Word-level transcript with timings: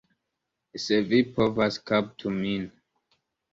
Se 0.85 0.97
vi 1.11 1.19
povas, 1.35 1.79
kaptu 1.93 2.35
min! 2.41 2.67